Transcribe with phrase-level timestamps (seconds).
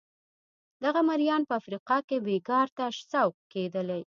[0.83, 3.89] دغه مریان په افریقا کې بېګار ته سوق کېدل.